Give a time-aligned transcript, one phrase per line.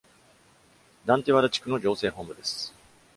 [1.05, 2.73] ダンテワダ地区の行政本部です。